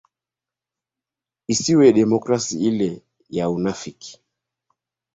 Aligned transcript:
isiwe 1.53 1.85
democrasi 1.99 2.55
ile 2.69 2.87
ya 2.87 2.93
ya 2.93 3.01
yaunafiki 3.37 4.13